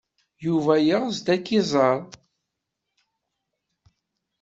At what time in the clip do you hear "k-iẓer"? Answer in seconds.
1.45-1.99